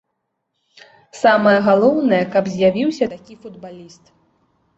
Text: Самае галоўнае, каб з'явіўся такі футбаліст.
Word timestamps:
Самае 1.23 1.53
галоўнае, 1.67 2.23
каб 2.37 2.43
з'явіўся 2.55 3.05
такі 3.13 3.33
футбаліст. 3.45 4.03